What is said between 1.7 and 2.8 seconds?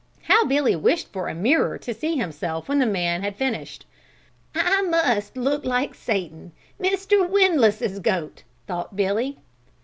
to see himself when